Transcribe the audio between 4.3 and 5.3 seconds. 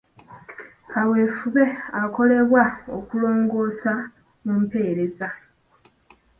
mu mpereza.